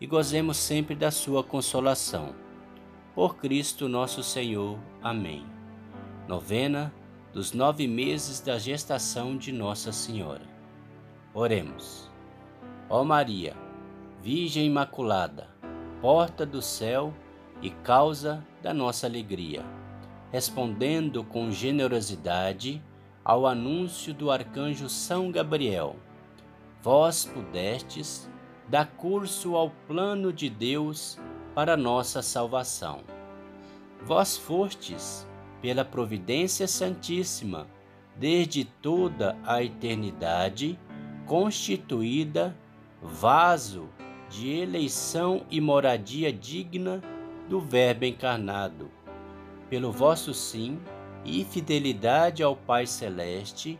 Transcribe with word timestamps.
e 0.00 0.06
gozemos 0.06 0.56
sempre 0.56 0.94
da 0.94 1.10
sua 1.10 1.42
consolação. 1.42 2.34
Por 3.14 3.36
Cristo 3.36 3.88
nosso 3.88 4.22
Senhor. 4.22 4.78
Amém. 5.02 5.46
Novena 6.28 6.92
dos 7.32 7.52
nove 7.52 7.86
meses 7.86 8.40
da 8.40 8.58
gestação 8.58 9.36
de 9.36 9.52
Nossa 9.52 9.92
Senhora. 9.92 10.42
Oremos. 11.32 12.10
Ó 12.88 13.04
Maria, 13.04 13.56
Virgem 14.22 14.66
Imaculada, 14.66 15.48
porta 16.00 16.46
do 16.46 16.62
céu 16.62 17.12
e 17.60 17.70
causa 17.70 18.44
da 18.62 18.72
nossa 18.72 19.06
alegria, 19.06 19.64
respondendo 20.30 21.24
com 21.24 21.50
generosidade 21.50 22.82
ao 23.24 23.46
anúncio 23.46 24.14
do 24.14 24.30
arcanjo 24.30 24.88
São 24.88 25.30
Gabriel, 25.30 25.96
vós 26.82 27.24
pudestes 27.24 28.30
dá 28.68 28.84
curso 28.84 29.54
ao 29.54 29.70
plano 29.86 30.32
de 30.32 30.50
Deus 30.50 31.18
para 31.54 31.76
nossa 31.76 32.22
salvação. 32.22 33.00
Vós 34.04 34.36
fostes, 34.36 35.26
pela 35.60 35.84
providência 35.84 36.66
santíssima, 36.68 37.66
desde 38.16 38.64
toda 38.64 39.36
a 39.44 39.62
eternidade, 39.62 40.78
constituída 41.26 42.56
vaso 43.02 43.88
de 44.28 44.50
eleição 44.50 45.44
e 45.50 45.60
moradia 45.60 46.32
digna 46.32 47.02
do 47.48 47.60
Verbo 47.60 48.04
encarnado. 48.04 48.90
Pelo 49.70 49.92
vosso 49.92 50.34
sim 50.34 50.78
e 51.24 51.44
fidelidade 51.44 52.42
ao 52.42 52.56
Pai 52.56 52.86
Celeste, 52.86 53.78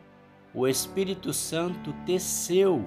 o 0.54 0.66
Espírito 0.66 1.32
Santo 1.32 1.92
teceu 2.04 2.84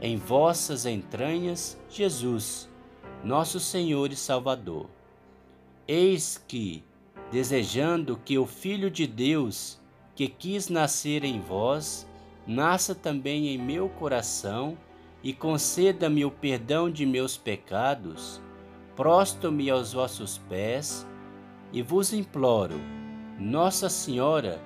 em 0.00 0.16
vossas 0.16 0.86
entranhas 0.86 1.78
Jesus, 1.90 2.68
nosso 3.22 3.60
Senhor 3.60 4.10
e 4.10 4.16
Salvador. 4.16 4.86
Eis 5.86 6.42
que, 6.48 6.82
desejando 7.30 8.16
que 8.24 8.38
o 8.38 8.46
Filho 8.46 8.90
de 8.90 9.06
Deus, 9.06 9.78
que 10.14 10.28
quis 10.28 10.68
nascer 10.68 11.24
em 11.24 11.40
vós, 11.40 12.08
nasça 12.46 12.94
também 12.94 13.48
em 13.48 13.58
meu 13.58 13.88
coração 13.88 14.76
e 15.22 15.34
conceda-me 15.34 16.24
o 16.24 16.30
perdão 16.30 16.90
de 16.90 17.04
meus 17.04 17.36
pecados, 17.36 18.40
prosto-me 18.96 19.70
aos 19.70 19.92
vossos 19.92 20.38
pés 20.48 21.06
e 21.72 21.82
vos 21.82 22.12
imploro, 22.12 22.80
Nossa 23.38 23.88
Senhora 23.88 24.60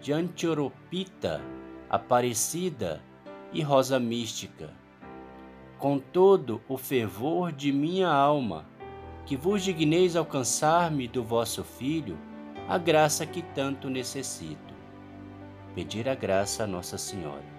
de 0.00 0.12
Antioropita, 0.12 1.40
Aparecida, 1.88 3.02
e 3.54 3.62
rosa 3.62 4.00
mística. 4.00 4.70
Com 5.78 5.98
todo 5.98 6.60
o 6.68 6.76
fervor 6.76 7.52
de 7.52 7.72
minha 7.72 8.08
alma, 8.08 8.66
que 9.24 9.36
vos 9.36 9.62
digneis 9.62 10.16
alcançar-me 10.16 11.08
do 11.08 11.22
vosso 11.22 11.62
Filho 11.64 12.18
a 12.68 12.76
graça 12.76 13.24
que 13.24 13.42
tanto 13.42 13.88
necessito. 13.88 14.74
Pedir 15.74 16.08
a 16.08 16.14
graça 16.14 16.64
a 16.64 16.66
Nossa 16.66 16.98
Senhora. 16.98 17.53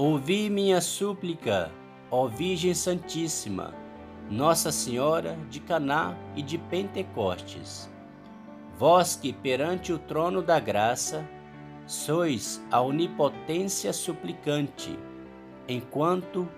Ouvi 0.00 0.48
minha 0.48 0.80
súplica, 0.80 1.72
ó 2.08 2.28
Virgem 2.28 2.72
Santíssima, 2.72 3.74
Nossa 4.30 4.70
Senhora 4.70 5.36
de 5.50 5.58
Caná 5.58 6.16
e 6.36 6.40
de 6.40 6.56
Pentecostes. 6.56 7.90
Vós 8.78 9.16
que 9.16 9.32
perante 9.32 9.92
o 9.92 9.98
trono 9.98 10.40
da 10.40 10.60
graça 10.60 11.28
sois 11.84 12.64
a 12.70 12.80
onipotência 12.80 13.92
suplicante, 13.92 14.96
enquanto 15.66 16.48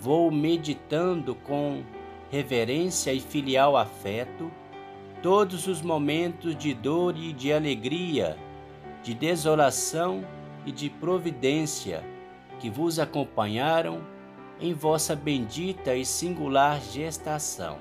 vou 0.00 0.30
meditando 0.30 1.34
com 1.34 1.82
reverência 2.30 3.12
e 3.12 3.18
filial 3.18 3.76
afeto 3.76 4.52
todos 5.20 5.66
os 5.66 5.82
momentos 5.82 6.56
de 6.56 6.72
dor 6.72 7.16
e 7.16 7.32
de 7.32 7.52
alegria, 7.52 8.38
de 9.02 9.14
desolação 9.14 10.24
e 10.64 10.70
de 10.70 10.88
providência 10.88 12.13
que 12.64 12.70
vos 12.70 12.98
acompanharam 12.98 14.00
em 14.58 14.72
vossa 14.72 15.14
bendita 15.14 15.94
e 15.94 16.02
singular 16.02 16.80
gestação, 16.80 17.76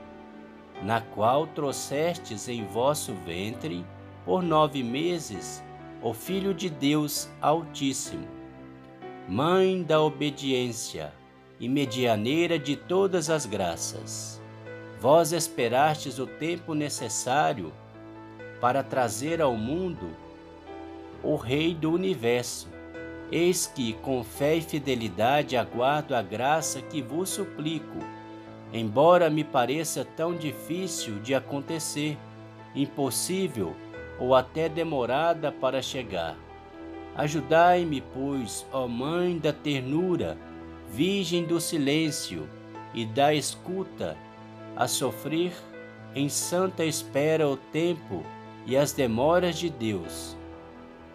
na 0.83 0.99
qual 0.99 1.47
trouxestes 1.47 2.49
em 2.49 2.65
vosso 2.65 3.13
ventre, 3.13 3.85
por 4.25 4.43
nove 4.43 4.83
meses, 4.83 5.63
o 6.01 6.13
Filho 6.13 6.53
de 6.53 6.69
Deus 6.69 7.29
Altíssimo, 7.41 8.27
Mãe 9.25 9.81
da 9.83 10.01
obediência 10.01 11.13
e 11.61 11.69
medianeira 11.69 12.59
de 12.59 12.75
todas 12.75 13.29
as 13.29 13.45
graças. 13.45 14.41
Vós 14.99 15.31
esperastes 15.31 16.19
o 16.19 16.27
tempo 16.27 16.73
necessário 16.73 17.71
para 18.59 18.83
trazer 18.83 19.41
ao 19.41 19.55
mundo 19.55 20.09
o 21.23 21.37
Rei 21.37 21.73
do 21.73 21.89
Universo, 21.89 22.67
Eis 23.35 23.65
que, 23.65 23.93
com 23.93 24.23
fé 24.23 24.57
e 24.57 24.61
fidelidade, 24.61 25.57
aguardo 25.57 26.13
a 26.13 26.21
graça 26.21 26.83
que 26.83 27.01
vos 27.01 27.29
suplico, 27.29 27.97
embora 28.71 29.27
me 29.27 29.43
pareça 29.43 30.05
tão 30.05 30.35
difícil 30.35 31.15
de 31.19 31.33
acontecer, 31.33 32.15
impossível 32.75 33.75
ou 34.19 34.35
até 34.35 34.69
demorada 34.69 35.51
para 35.51 35.81
chegar. 35.81 36.37
Ajudai-me, 37.15 38.01
pois, 38.13 38.67
ó 38.71 38.87
Mãe 38.87 39.39
da 39.39 39.51
ternura, 39.51 40.37
Virgem 40.91 41.43
do 41.43 41.59
silêncio 41.59 42.47
e 42.93 43.03
da 43.03 43.33
escuta, 43.33 44.15
a 44.75 44.87
sofrer 44.87 45.53
em 46.13 46.29
santa 46.29 46.85
espera 46.85 47.49
o 47.49 47.57
tempo 47.57 48.23
e 48.67 48.77
as 48.77 48.91
demoras 48.91 49.57
de 49.57 49.71
Deus 49.71 50.37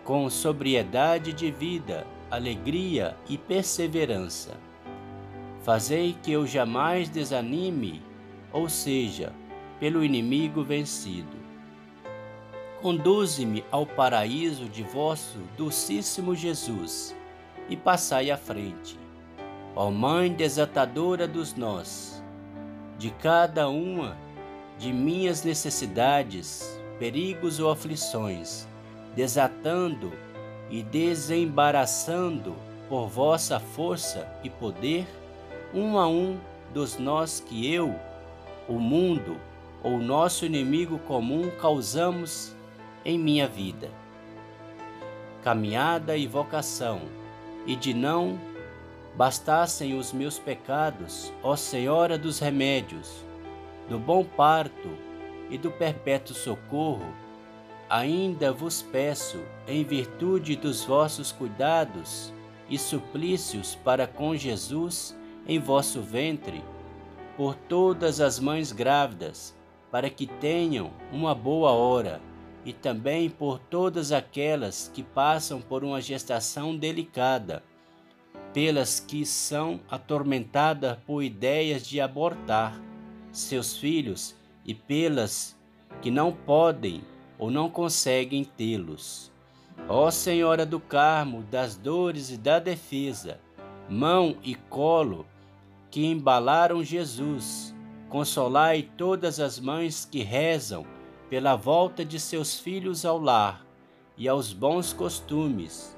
com 0.09 0.31
sobriedade 0.31 1.35
de 1.35 1.51
vida, 1.51 2.07
alegria 2.31 3.15
e 3.29 3.37
perseverança. 3.37 4.57
Fazei 5.63 6.17
que 6.23 6.33
eu 6.33 6.47
jamais 6.47 7.11
desanime, 7.11 8.03
ou 8.51 8.71
seja, 8.71 9.35
pelo 9.79 10.03
inimigo 10.03 10.65
vencido. 10.65 11.37
Conduze-me 12.81 13.63
ao 13.71 13.85
paraíso 13.85 14.65
de 14.65 14.83
vosso 14.83 15.41
docíssimo 15.59 16.35
Jesus 16.35 17.15
e 17.69 17.77
passai 17.77 18.31
à 18.31 18.39
frente. 18.39 18.99
Ó 19.77 19.91
Mãe 19.91 20.33
desatadora 20.33 21.29
dos 21.29 21.55
nós, 21.55 22.25
de 22.97 23.11
cada 23.11 23.69
uma 23.69 24.17
de 24.79 24.91
minhas 24.91 25.45
necessidades, 25.45 26.81
perigos 26.99 27.61
ou 27.61 27.71
aflições, 27.71 28.68
desatando 29.19 30.13
e 30.71 30.81
desembaraçando 30.81 32.55
por 32.89 33.09
vossa 33.09 33.59
força 33.59 34.29
e 34.45 34.49
poder, 34.49 35.09
um 35.75 35.99
a 35.99 36.07
um 36.07 36.39
dos 36.73 37.01
nós 37.01 37.41
que 37.41 37.69
eu, 37.69 37.97
o 38.69 38.75
mundo 38.75 39.37
ou 39.83 39.99
nosso 39.99 40.47
inimigo 40.47 41.01
comum 41.01 41.51
causamos 41.61 42.55
em 43.05 43.19
minha 43.19 43.49
vida. 43.49 43.91
Caminhada 45.43 46.17
e 46.17 46.25
vocação, 46.29 47.01
e 47.67 47.75
de 47.75 47.93
não 47.93 48.39
bastassem 49.17 49.99
os 49.99 50.13
meus 50.13 50.39
pecados, 50.39 51.33
ó 51.43 51.57
Senhora 51.57 52.17
dos 52.17 52.39
remédios, 52.39 53.25
do 53.89 53.99
bom 53.99 54.23
parto 54.23 54.91
e 55.51 55.59
do 55.59 55.73
perpétuo 55.73 56.37
socorro, 56.37 57.13
Ainda 57.91 58.53
vos 58.53 58.83
peço, 58.83 59.39
em 59.67 59.83
virtude 59.83 60.57
dos 60.57 60.85
vossos 60.85 61.33
cuidados 61.33 62.33
e 62.69 62.79
suplícios 62.79 63.75
para 63.77 64.07
com 64.07 64.37
Jesus 64.37 65.17
em 65.47 65.59
vosso 65.59 66.03
ventre, 66.03 66.63
por 67.35 67.55
todas 67.55 68.21
as 68.21 68.39
mães 68.39 68.73
grávidas, 68.73 69.57
para 69.91 70.11
que 70.11 70.27
tenham 70.27 70.91
uma 71.11 71.35
boa 71.35 71.71
hora, 71.71 72.21
e 72.63 72.75
também 72.75 73.31
por 73.31 73.59
todas 73.59 74.13
aquelas 74.13 74.91
que 74.93 75.03
passam 75.03 75.59
por 75.59 75.83
uma 75.83 76.03
gestação 76.03 76.77
delicada, 76.77 77.63
pelas 78.53 79.01
que 79.01 79.25
são 79.25 79.81
atormentadas 79.91 80.99
por 81.07 81.23
ideias 81.23 81.87
de 81.87 82.03
abortar 82.03 82.79
seus 83.33 83.79
filhos 83.79 84.35
e 84.67 84.75
pelas 84.75 85.57
que 86.03 86.11
não 86.11 86.33
podem 86.33 87.03
ou 87.39 87.51
não 87.51 87.71
conseguem 87.71 88.45
tê-los. 88.45 89.31
Ó 89.89 90.11
Senhora 90.11 90.67
do 90.67 90.81
Carmo, 90.81 91.43
das 91.45 91.77
dores 91.77 92.31
e 92.31 92.37
da 92.37 92.59
defesa, 92.59 93.39
mão 93.89 94.37
e 94.43 94.55
colo 94.55 95.25
que 95.91 96.05
embalaram 96.05 96.83
Jesus, 96.83 97.75
consolai 98.09 98.83
todas 98.97 99.41
as 99.41 99.59
mães 99.59 100.05
que 100.05 100.23
rezam 100.23 100.85
pela 101.31 101.57
volta 101.57 102.05
de 102.05 102.19
seus 102.19 102.59
filhos 102.59 103.05
ao 103.05 103.19
lar 103.19 103.65
e 104.17 104.29
aos 104.29 104.53
bons 104.53 104.93
costumes. 104.93 105.97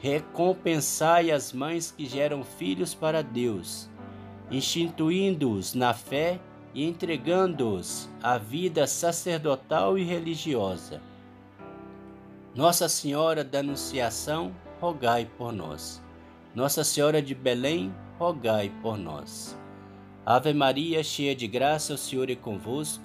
Recompensai 0.00 1.30
as 1.30 1.52
mães 1.52 1.90
que 1.90 2.06
geram 2.06 2.42
filhos 2.42 2.94
para 2.94 3.22
Deus, 3.22 3.88
instituindo-os 4.50 5.74
na 5.74 5.92
fé 5.92 6.40
e 6.74 6.84
entregando-os 6.84 8.08
à 8.22 8.38
vida 8.38 8.86
sacerdotal 8.86 9.98
e 9.98 10.04
religiosa. 10.04 11.00
Nossa 12.54 12.88
Senhora 12.88 13.44
da 13.44 13.60
Anunciação, 13.60 14.54
rogai 14.80 15.28
por 15.38 15.52
nós. 15.52 16.02
Nossa 16.54 16.82
Senhora 16.82 17.22
de 17.22 17.34
Belém, 17.34 17.94
rogai 18.18 18.72
por 18.82 18.98
nós. 18.98 19.56
Ave 20.26 20.52
Maria, 20.52 21.02
cheia 21.02 21.34
de 21.34 21.46
graça, 21.46 21.94
o 21.94 21.98
Senhor 21.98 22.30
é 22.30 22.34
convosco. 22.34 23.02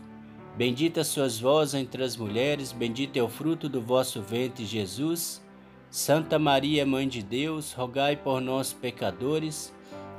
Bendita 0.57 1.03
sois 1.03 1.39
vós 1.39 1.73
entre 1.73 2.03
as 2.03 2.15
mulheres, 2.15 2.71
bendito 2.71 3.17
é 3.17 3.21
o 3.21 3.27
fruto 3.27 3.67
do 3.67 3.81
vosso 3.81 4.21
ventre, 4.21 4.65
Jesus. 4.65 5.43
Santa 5.89 6.39
Maria, 6.39 6.85
Mãe 6.85 7.07
de 7.07 7.21
Deus, 7.21 7.73
rogai 7.73 8.15
por 8.15 8.41
nós, 8.41 8.73
pecadores, 8.73 9.73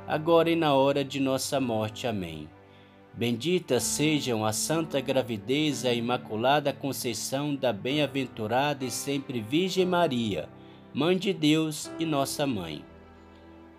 agora 0.07 0.49
e 0.49 0.55
na 0.55 0.73
hora 0.73 1.03
de 1.03 1.19
nossa 1.19 1.59
morte. 1.59 2.07
Amém. 2.07 2.47
Bendita 3.17 3.79
sejam 3.79 4.45
a 4.45 4.53
santa 4.53 5.01
gravidez 5.01 5.83
e 5.83 5.87
a 5.87 5.93
imaculada 5.93 6.71
conceição 6.71 7.55
da 7.55 7.73
bem-aventurada 7.73 8.85
e 8.85 8.91
sempre 8.91 9.41
Virgem 9.41 9.87
Maria, 9.87 10.47
Mãe 10.93 11.17
de 11.17 11.33
Deus 11.33 11.89
e 11.97 12.05
nossa 12.05 12.45
Mãe. 12.45 12.85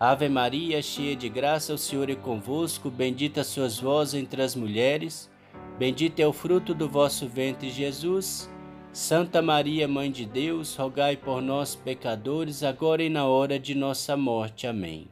Ave 0.01 0.29
Maria, 0.29 0.83
cheia 0.83 1.15
de 1.15 1.29
graça, 1.29 1.73
o 1.73 1.79
Senhor 1.79 2.11
é 2.11 2.17
convosco, 2.17 2.91
bendita 2.91 3.45
sois 3.45 3.79
vós 3.79 4.13
entre 4.13 4.43
as 4.43 4.57
mulheres, 4.57 5.31
bendito 5.79 6.19
é 6.19 6.27
o 6.27 6.33
fruto 6.33 6.75
do 6.75 6.89
vosso 6.89 7.29
ventre, 7.29 7.71
Jesus. 7.71 8.51
Santa 8.93 9.41
Maria, 9.41 9.87
Mãe 9.87 10.11
de 10.11 10.27
Deus, 10.27 10.75
rogai 10.75 11.17
por 11.17 11.41
nós, 11.41 11.77
pecadores, 11.77 12.65
agora 12.65 13.05
e 13.05 13.09
na 13.09 13.25
hora 13.25 13.57
de 13.57 13.73
nossa 13.73 14.17
morte. 14.17 14.67
Amém. 14.67 15.07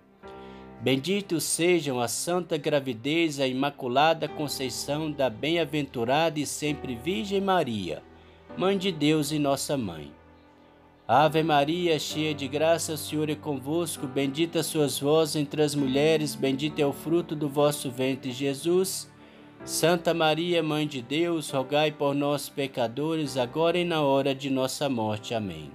Bendito 0.81 1.40
sejam 1.40 2.00
a 2.00 2.06
santa 2.06 2.56
gravidez, 2.56 3.40
a 3.40 3.46
imaculada 3.46 4.28
conceição 4.28 5.11
da 5.11 5.31
bem-aventurada 5.31 6.38
e 6.38 6.46
sempre 6.46 6.94
Virgem 6.94 7.40
Maria, 7.40 8.02
Mãe 8.56 8.78
de 8.78 8.93
Deus 8.93 9.32
e 9.32 9.38
nossa 9.38 9.76
Mãe. 9.76 10.12
Ave 11.08 11.43
Maria, 11.43 11.99
cheia 11.99 12.34
de 12.34 12.49
graça, 12.49 12.94
o 12.94 12.96
Senhor 12.96 13.31
é 13.31 13.34
convosco, 13.34 14.06
bendita 14.06 14.62
sois 14.62 14.99
vós 14.99 15.37
entre 15.37 15.62
as 15.62 15.75
mulheres, 15.75 16.34
bendito 16.34 16.81
é 16.81 16.87
o 16.87 16.93
fruto 16.93 17.37
do 17.37 17.49
vosso 17.49 17.90
ventre, 17.90 18.32
Jesus. 18.32 19.11
Santa 19.64 20.12
Maria, 20.12 20.62
Mãe 20.62 20.87
de 20.87 21.00
Deus, 21.00 21.50
rogai 21.50 21.90
por 21.90 22.14
nós, 22.14 22.49
pecadores, 22.49 23.37
agora 23.37 23.78
e 23.78 23.84
na 23.84 24.02
hora 24.02 24.34
de 24.34 24.50
nossa 24.50 24.88
morte. 24.88 25.34
Amém. 25.34 25.70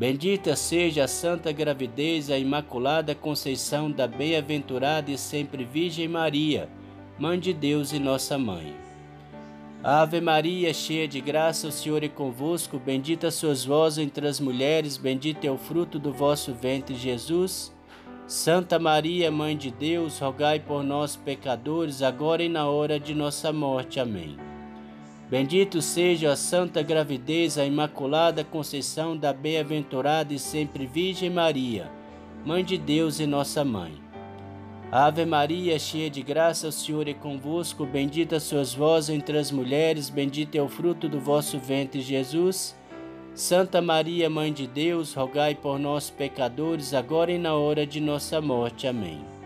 Bendita 0.00 0.56
seja 0.56 1.04
a 1.04 1.06
santa 1.06 1.52
gravidez, 1.52 2.30
a 2.30 2.38
imaculada 2.38 3.14
conceição 3.14 3.90
da 3.90 4.06
bem-aventurada 4.06 5.10
e 5.10 5.18
sempre 5.18 5.62
Virgem 5.62 6.08
Maria, 6.08 6.70
Mãe 7.18 7.38
de 7.38 7.52
Deus 7.52 7.92
e 7.92 7.98
nossa 7.98 8.38
Mãe. 8.38 8.74
Ave 9.84 10.18
Maria, 10.18 10.72
cheia 10.72 11.06
de 11.06 11.20
graça, 11.20 11.68
o 11.68 11.70
Senhor 11.70 12.02
é 12.02 12.08
convosco, 12.08 12.78
bendita 12.78 13.30
sois 13.30 13.62
vós 13.62 13.98
entre 13.98 14.26
as 14.26 14.40
mulheres, 14.40 14.96
bendito 14.96 15.44
é 15.44 15.50
o 15.50 15.58
fruto 15.58 15.98
do 15.98 16.14
vosso 16.14 16.54
ventre, 16.54 16.94
Jesus. 16.94 17.70
Santa 18.26 18.78
Maria, 18.78 19.30
Mãe 19.30 19.54
de 19.54 19.70
Deus, 19.70 20.18
rogai 20.18 20.60
por 20.60 20.82
nós, 20.82 21.14
pecadores, 21.14 22.00
agora 22.00 22.42
e 22.42 22.48
na 22.48 22.66
hora 22.66 22.98
de 22.98 23.14
nossa 23.14 23.52
morte. 23.52 24.00
Amém. 24.00 24.49
Bendito 25.30 25.80
seja 25.80 26.32
a 26.32 26.36
santa 26.36 26.82
gravidez, 26.82 27.56
a 27.56 27.64
imaculada 27.64 28.42
conceição 28.42 29.16
da 29.16 29.32
bem-aventurada 29.32 30.34
e 30.34 30.40
sempre 30.40 30.86
Virgem 30.86 31.30
Maria, 31.30 31.88
Mãe 32.44 32.64
de 32.64 32.76
Deus 32.76 33.20
e 33.20 33.26
nossa 33.26 33.64
Mãe. 33.64 33.92
Ave 34.90 35.24
Maria, 35.24 35.78
cheia 35.78 36.10
de 36.10 36.20
graça, 36.20 36.66
o 36.66 36.72
Senhor 36.72 37.06
é 37.06 37.14
convosco, 37.14 37.86
bendita 37.86 38.40
sois 38.40 38.74
vós 38.74 39.08
entre 39.08 39.38
as 39.38 39.52
mulheres, 39.52 40.10
bendito 40.10 40.56
é 40.56 40.62
o 40.62 40.68
fruto 40.68 41.08
do 41.08 41.20
vosso 41.20 41.60
ventre, 41.60 42.00
Jesus. 42.00 42.76
Santa 43.32 43.80
Maria, 43.80 44.28
Mãe 44.28 44.52
de 44.52 44.66
Deus, 44.66 45.14
rogai 45.14 45.54
por 45.54 45.78
nós, 45.78 46.10
pecadores, 46.10 46.92
agora 46.92 47.30
e 47.30 47.38
na 47.38 47.54
hora 47.54 47.86
de 47.86 48.00
nossa 48.00 48.40
morte. 48.40 48.88
Amém. 48.88 49.39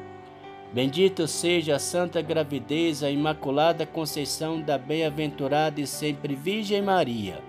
Bendito 0.75 1.29
seja 1.29 1.77
a 1.77 1.79
santa 1.79 2.21
gravidez, 2.21 3.05
a 3.05 3.09
imaculada 3.09 3.87
conceição 3.87 4.61
da 4.61 4.77
bem-aventurada 4.77 5.81
e 5.81 5.87
sempre 5.87 6.35
Virgem 6.35 6.83
Maria, 6.83 7.41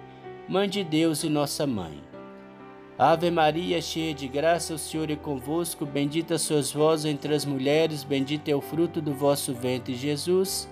Mãe 0.47 0.69
de 0.69 0.83
Deus 0.83 1.23
e 1.23 1.29
nossa 1.29 1.65
Mãe. 1.65 2.03
Ave 2.99 3.31
Maria, 3.31 3.81
cheia 3.81 4.13
de 4.13 4.27
graça, 4.27 4.75
o 4.75 4.77
Senhor 4.77 5.09
é 5.09 5.15
convosco, 5.15 5.87
bendita 5.87 6.37
sois 6.37 6.71
vós 6.71 7.03
entre 7.03 7.33
as 7.33 7.45
mulheres, 7.45 8.03
bendito 8.03 8.47
é 8.47 8.55
o 8.55 8.61
fruto 8.61 9.01
do 9.01 9.11
vosso 9.11 9.55
ventre, 9.55 9.95
Jesus. 9.95 10.69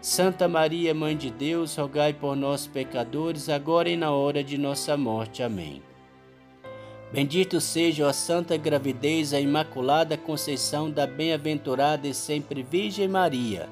Santa 0.00 0.48
Maria, 0.48 0.94
Mãe 0.94 1.14
de 1.14 1.30
Deus, 1.30 1.76
rogai 1.76 2.14
por 2.14 2.34
nós, 2.34 2.66
pecadores, 2.66 3.50
agora 3.50 3.90
e 3.90 3.96
na 3.98 4.10
hora 4.10 4.42
de 4.42 4.56
nossa 4.56 4.96
morte. 4.96 5.42
Amém. 5.42 5.82
Bendito 7.12 7.60
seja 7.60 8.08
a 8.08 8.12
santa 8.12 8.56
gravidez, 8.56 9.34
a 9.34 9.40
imaculada 9.40 10.16
conceição 10.16 10.88
da 10.88 11.08
bem-aventurada 11.08 12.06
e 12.06 12.14
sempre 12.14 12.62
Virgem 12.62 13.08
Maria, 13.08 13.68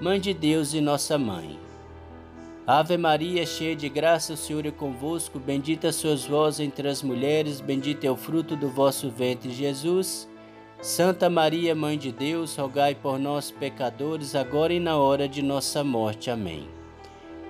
Mãe 0.00 0.18
de 0.18 0.34
Deus 0.34 0.74
e 0.74 0.80
nossa 0.80 1.16
Mãe. 1.16 1.60
Ave 2.66 2.96
Maria, 2.96 3.46
cheia 3.46 3.76
de 3.76 3.88
graça, 3.88 4.32
o 4.32 4.36
Senhor 4.36 4.66
é 4.66 4.72
convosco, 4.72 5.38
bendita 5.38 5.92
sois 5.92 6.24
vós 6.24 6.58
entre 6.58 6.88
as 6.88 7.04
mulheres, 7.04 7.60
bendito 7.60 8.04
é 8.04 8.10
o 8.10 8.16
fruto 8.16 8.56
do 8.56 8.68
vosso 8.68 9.08
ventre, 9.10 9.52
Jesus. 9.52 10.28
Santa 10.80 11.30
Maria, 11.30 11.76
Mãe 11.76 11.96
de 11.96 12.10
Deus, 12.10 12.56
rogai 12.56 12.96
por 12.96 13.16
nós, 13.16 13.52
pecadores, 13.52 14.34
agora 14.34 14.72
e 14.74 14.80
na 14.80 14.96
hora 14.96 15.28
de 15.28 15.40
nossa 15.40 15.84
morte. 15.84 16.32
Amém. 16.32 16.66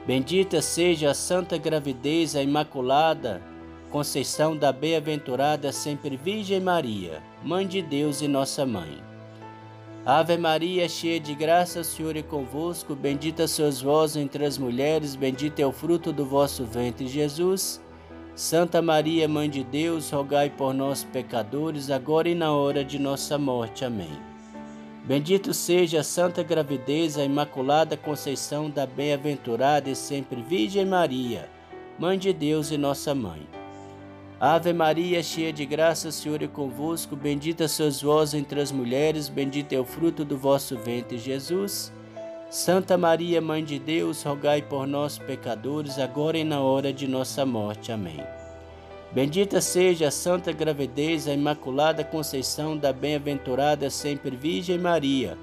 Bendita 0.06 0.60
seja 0.60 1.10
a 1.10 1.14
santa 1.14 1.56
gravidez, 1.56 2.36
a 2.36 2.42
imaculada 2.42 3.40
Conceição 3.92 4.56
da 4.56 4.72
Bem-aventurada 4.72 5.70
Sempre 5.70 6.16
Virgem 6.16 6.58
Maria, 6.60 7.22
Mãe 7.44 7.66
de 7.66 7.82
Deus 7.82 8.22
e 8.22 8.26
nossa 8.26 8.64
Mãe. 8.64 9.02
Ave 10.06 10.38
Maria, 10.38 10.88
cheia 10.88 11.20
de 11.20 11.34
graça, 11.34 11.80
o 11.80 11.84
Senhor 11.84 12.16
é 12.16 12.22
convosco, 12.22 12.94
bendita 12.94 13.46
sois 13.46 13.82
vós 13.82 14.16
entre 14.16 14.46
as 14.46 14.56
mulheres, 14.56 15.14
bendito 15.14 15.60
é 15.60 15.66
o 15.66 15.72
fruto 15.72 16.10
do 16.10 16.24
vosso 16.24 16.64
ventre, 16.64 17.06
Jesus. 17.06 17.82
Santa 18.34 18.80
Maria, 18.80 19.28
Mãe 19.28 19.50
de 19.50 19.62
Deus, 19.62 20.10
rogai 20.10 20.48
por 20.48 20.72
nós, 20.72 21.04
pecadores, 21.04 21.90
agora 21.90 22.30
e 22.30 22.34
na 22.34 22.50
hora 22.50 22.82
de 22.82 22.98
nossa 22.98 23.36
morte. 23.36 23.84
Amém. 23.84 24.18
Bendito 25.04 25.52
seja 25.52 26.00
a 26.00 26.04
santa 26.04 26.42
gravidez, 26.42 27.18
a 27.18 27.24
imaculada 27.24 27.94
conceição 27.94 28.70
da 28.70 28.86
bem-aventurada 28.86 29.90
e 29.90 29.94
sempre 29.94 30.40
Virgem 30.40 30.86
Maria, 30.86 31.46
Mãe 31.98 32.18
de 32.18 32.32
Deus 32.32 32.70
e 32.70 32.78
nossa 32.78 33.14
Mãe. 33.14 33.46
Ave 34.44 34.72
Maria, 34.72 35.22
cheia 35.22 35.52
de 35.52 35.64
graça, 35.64 36.08
o 36.08 36.10
Senhor 36.10 36.42
é 36.42 36.48
convosco, 36.48 37.14
bendita 37.14 37.68
sois 37.68 38.02
vós 38.02 38.34
entre 38.34 38.60
as 38.60 38.72
mulheres, 38.72 39.28
bendito 39.28 39.72
é 39.72 39.78
o 39.78 39.84
fruto 39.84 40.24
do 40.24 40.36
vosso 40.36 40.76
ventre, 40.76 41.16
Jesus. 41.16 41.92
Santa 42.50 42.98
Maria, 42.98 43.40
Mãe 43.40 43.62
de 43.62 43.78
Deus, 43.78 44.24
rogai 44.24 44.60
por 44.60 44.84
nós, 44.84 45.16
pecadores, 45.16 45.96
agora 45.96 46.36
e 46.36 46.42
na 46.42 46.60
hora 46.60 46.92
de 46.92 47.06
nossa 47.06 47.46
morte. 47.46 47.92
Amém. 47.92 48.18
Bendita 49.12 49.60
seja 49.60 50.08
a 50.08 50.10
santa 50.10 50.50
gravidez, 50.50 51.28
a 51.28 51.34
imaculada 51.34 52.02
conceição 52.02 52.76
da 52.76 52.92
bem-aventurada 52.92 53.88
sempre 53.90 54.34
Virgem 54.34 54.76
Maria, 54.76 55.38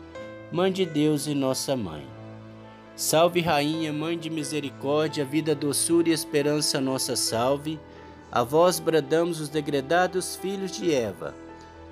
Mãe 0.52 0.74
de 0.74 0.86
Deus 0.86 1.26
e 1.26 1.34
nossa 1.34 1.74
Mãe. 1.74 2.06
Salve, 2.98 3.40
Rainha, 3.40 3.94
Mãe 3.94 4.20
de 4.20 4.30
misericórdia, 4.30 5.24
vida, 5.24 5.56
doçura 5.56 6.10
e 6.10 6.12
esperança, 6.12 6.82
nossa 6.82 7.16
salve. 7.16 7.80
A 8.32 8.44
vós 8.44 8.80
bradamos 8.80 9.40
os 9.40 9.50
degredados 9.50 10.36
filhos 10.36 10.72
de 10.72 10.94
Eva. 10.94 11.34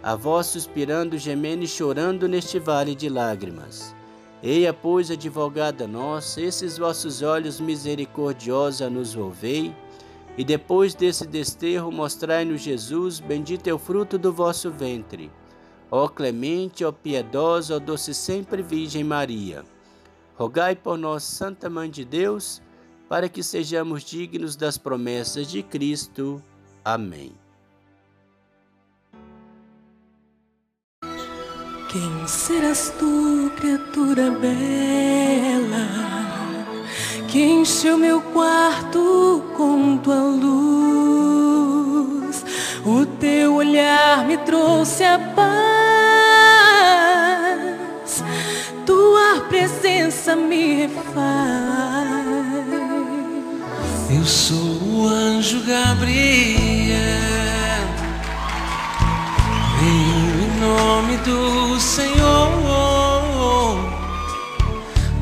a 0.04 0.16
vós 0.16 0.46
suspirando, 0.48 1.18
gemendo 1.18 1.64
e 1.64 1.68
chorando 1.68 2.28
neste 2.28 2.60
vale 2.60 2.96
de 2.96 3.10
lágrimas. 3.10 3.96
Eia, 4.42 4.72
pois, 4.72 5.10
advogada 5.10 5.88
nossa, 5.88 6.40
esses 6.40 6.78
vossos 6.78 7.22
olhos 7.22 7.60
misericordiosos 7.60 8.82
a 8.82 8.90
nos 8.90 9.14
volvei, 9.14 9.76
e 10.38 10.44
depois 10.44 10.94
desse 10.94 11.26
desterro 11.26 11.92
mostrai-nos 11.92 12.62
Jesus, 12.62 13.20
bendito 13.20 13.68
é 13.68 13.74
o 13.74 13.80
fruto 13.80 14.18
do 14.18 14.32
vosso 14.32 14.70
ventre. 14.70 15.32
Ó 15.90 16.08
clemente, 16.08 16.86
ó 16.86 16.92
piedosa, 16.92 17.78
ó 17.78 17.80
doce 17.80 18.14
sempre 18.14 18.62
Virgem 18.62 19.04
Maria, 19.04 19.66
rogai 20.36 20.76
por 20.76 20.98
nós, 20.98 21.24
Santa 21.24 21.70
Mãe 21.70 21.90
de 21.90 22.06
Deus, 22.06 22.62
para 23.08 23.30
que 23.30 23.42
sejamos 23.42 24.04
dignos 24.04 24.56
das 24.56 24.78
promessas 24.78 25.48
de 25.48 25.64
Cristo. 25.64 26.42
Amém. 26.84 27.32
Quem 31.90 32.28
serás 32.28 32.94
tu, 33.00 33.50
criatura 33.56 34.30
bela, 34.32 35.88
que 37.30 37.42
encheu 37.42 37.98
meu 37.98 38.22
quarto 38.22 39.42
com 39.56 39.98
tua 39.98 40.22
luz? 40.22 41.58
O 42.86 43.06
teu 43.20 43.56
olhar 43.56 44.28
me 44.28 44.38
trouxe 44.40 45.04
a 45.04 45.18
paz, 45.18 45.48
tua 48.86 49.42
presença 49.48 50.36
me 50.36 50.88
refaz. 50.88 51.97
Sou 54.28 54.58
o 54.58 55.08
anjo 55.08 55.64
Gabriel, 55.66 56.98
venho 59.80 60.44
em 60.44 60.60
nome 60.60 61.16
do 61.20 61.80
Senhor. 61.80 62.52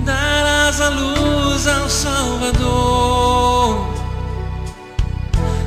Darás 0.04 0.82
a 0.82 0.90
luz 0.90 1.68
ao 1.68 1.88
Salvador, 1.88 3.88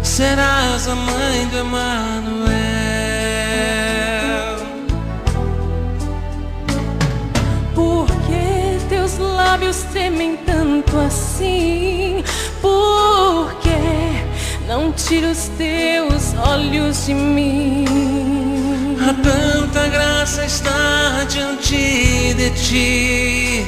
serás 0.03 0.89
a 0.89 0.97
mãe 0.97 1.47
do 1.47 1.59
Emanuel. 1.59 2.49
Por 7.73 8.07
que 8.27 8.81
teus 8.89 9.17
lábios 9.19 9.85
tremem 9.93 10.37
tanto 10.39 10.99
assim? 10.99 12.25
Por 12.61 13.55
que 13.61 14.67
não 14.67 14.93
tira 14.93 15.29
os 15.29 15.49
teus 15.57 16.35
olhos 16.35 17.07
de 17.07 17.15
mim? 17.15 17.85
A 19.01 19.15
tanta 19.15 19.89
graça 19.89 20.45
está 20.45 21.25
diante 21.29 22.35
de 22.35 22.51
ti 22.51 23.67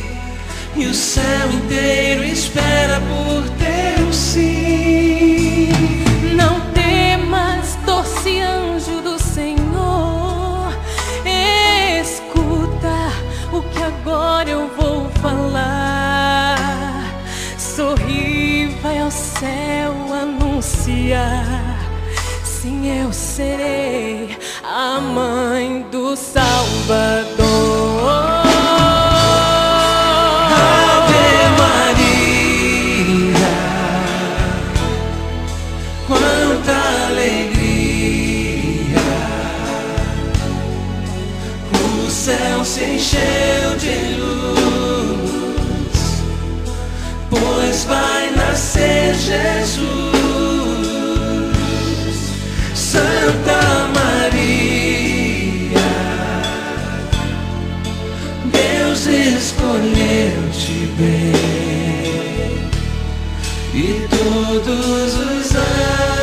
E 0.76 0.86
o 0.86 0.94
céu 0.94 1.50
inteiro 1.52 2.24
espera 2.24 3.00
por 3.00 3.48
teu 3.50 3.59
anunciar 20.60 21.78
Sim, 22.44 23.00
eu 23.00 23.10
serei 23.10 24.36
a 24.62 25.00
mãe 25.00 25.86
do 25.90 26.14
Salvador. 26.14 27.49
Escolheu-te 59.40 60.86
bem 60.98 61.32
e 63.72 64.06
todos 64.10 65.14
os 65.14 65.54
anjos 65.54 66.19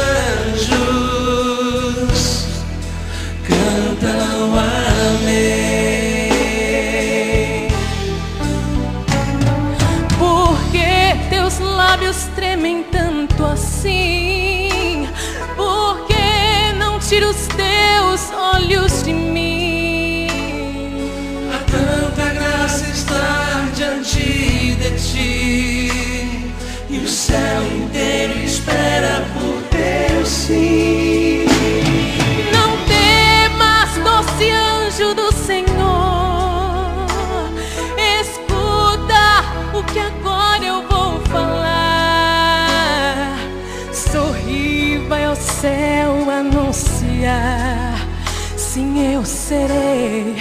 anunciar. 47.18 48.08
Sim, 48.56 49.14
eu 49.14 49.26
serei 49.26 50.36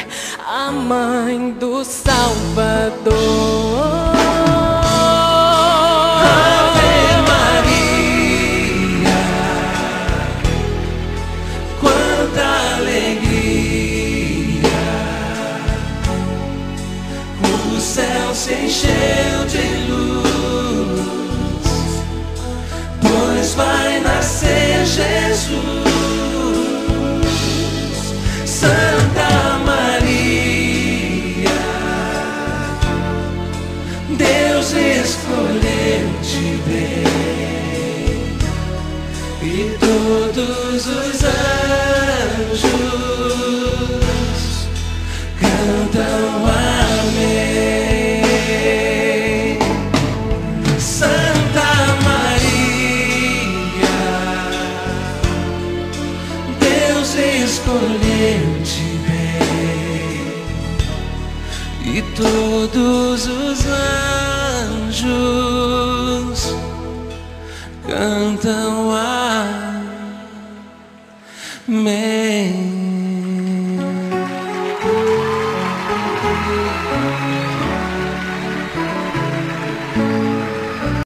a 0.46 0.70
mãe 0.70 1.52
do 1.52 1.84
Salvador. 1.84 3.14
Escolheu-te 57.76 58.88
bem 59.06 59.52
e 61.94 62.02
todos 62.16 63.26
os 63.26 63.66
anjos 65.06 66.54
cantam 67.86 68.85